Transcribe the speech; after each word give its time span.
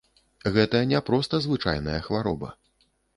Гэта 0.53 0.79
не 0.91 1.01
проста 1.09 1.39
звычайная 1.45 1.99
хвароба. 2.09 2.49